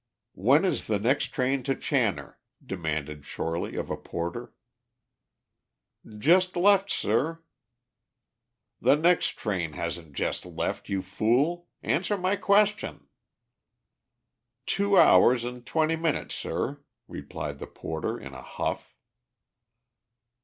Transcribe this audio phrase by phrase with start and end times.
[0.33, 4.51] "When is the next train to Channor?" demanded Shorely of a porter.
[6.17, 7.43] "Just left, sir."
[8.81, 11.67] "The next train hasn't just left, you fool.
[11.83, 13.09] Answer my question."
[14.65, 18.95] "Two hours and twenty minutes, sir," replied the porter, in a huff.